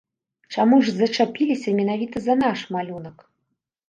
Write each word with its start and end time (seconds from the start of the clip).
Чаму 0.53 0.77
ж 0.85 0.93
зачапіліся 1.01 1.73
менавіта 1.79 2.17
за 2.29 2.35
наш 2.45 2.59
малюнак? 2.77 3.17